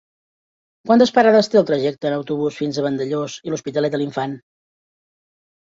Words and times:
Quantes 0.91 1.11
parades 1.17 1.49
té 1.55 1.59
el 1.61 1.67
trajecte 1.67 2.09
en 2.11 2.15
autobús 2.17 2.57
fins 2.63 2.79
a 2.83 2.87
Vandellòs 2.87 3.37
i 3.49 3.55
l'Hospitalet 3.55 3.97
de 3.97 4.01
l'Infant? 4.03 4.35